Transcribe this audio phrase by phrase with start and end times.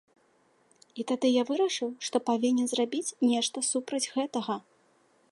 [1.01, 4.55] І тады я вырашыў, што павінен зрабіць нешта супраць гэтага.